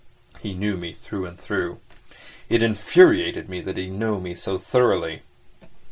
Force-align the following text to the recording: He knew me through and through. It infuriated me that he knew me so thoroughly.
He 0.39 0.55
knew 0.55 0.77
me 0.77 0.93
through 0.93 1.27
and 1.27 1.37
through. 1.39 1.79
It 2.49 2.63
infuriated 2.63 3.47
me 3.49 3.61
that 3.61 3.77
he 3.77 3.85
knew 3.85 4.19
me 4.19 4.33
so 4.33 4.57
thoroughly. 4.57 5.21